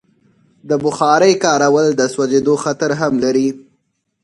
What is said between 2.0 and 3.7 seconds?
سوځېدو خطر هم لري.